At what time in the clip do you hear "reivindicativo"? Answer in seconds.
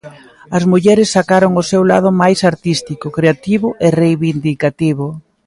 4.01-5.05